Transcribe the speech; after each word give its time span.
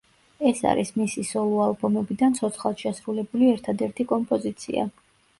ეს 0.51 0.59
არის 0.67 0.91
მისი 0.99 1.25
სოლო 1.31 1.59
ალბომებიდან 1.65 2.33
ცოცხლად 2.39 2.81
შესრულებული 2.85 3.51
ერთადერთი 3.57 4.07
კომპოზიცია. 4.13 4.87